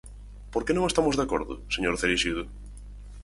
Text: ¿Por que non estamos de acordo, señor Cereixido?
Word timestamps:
¿Por 0.53 0.61
que 0.65 0.75
non 0.75 0.85
estamos 0.89 1.15
de 1.15 1.23
acordo, 1.25 1.53
señor 1.75 1.93
Cereixido? 2.01 2.43